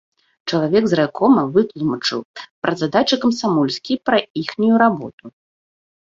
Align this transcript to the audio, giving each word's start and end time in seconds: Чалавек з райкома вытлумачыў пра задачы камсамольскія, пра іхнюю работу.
Чалавек 0.51 0.85
з 0.91 0.97
райкома 0.99 1.41
вытлумачыў 1.57 2.19
пра 2.63 2.73
задачы 2.81 3.15
камсамольскія, 3.25 3.97
пра 4.11 4.17
іхнюю 4.45 4.75
работу. 4.85 5.25